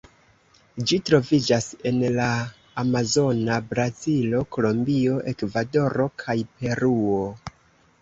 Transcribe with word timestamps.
Ĝi 0.91 0.97
troviĝas 1.09 1.67
en 1.89 1.99
la 2.15 2.31
amazona 2.85 3.61
Brazilo, 3.75 4.43
Kolombio, 4.57 5.23
Ekvadoro 5.37 6.13
kaj 6.27 6.41
Peruo. 6.59 7.25